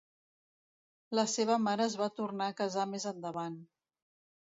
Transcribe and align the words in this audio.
La 1.19 1.27
seva 1.35 1.59
mare 1.67 1.87
es 1.91 1.99
va 2.01 2.09
tornar 2.23 2.51
a 2.55 2.59
casar 2.65 2.91
més 2.97 3.09
endavant. 3.15 3.65